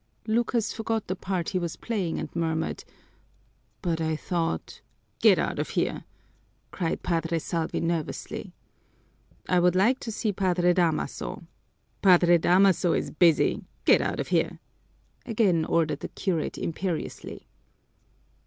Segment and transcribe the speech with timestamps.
[0.25, 2.83] Lucas forgot the part he was playing and murmured,
[3.83, 4.81] "But I thought"
[5.21, 6.05] "Get out of here!"
[6.71, 8.51] cried Padre Salvi nervously.
[9.47, 11.43] "I would like to see Padre Damaso."
[12.01, 13.63] "Padre Damaso is busy.
[13.85, 14.59] Get out of here!"
[15.27, 17.45] again ordered the curate imperiously.